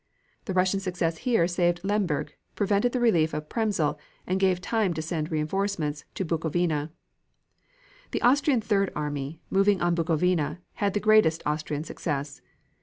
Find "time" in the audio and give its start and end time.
4.59-4.95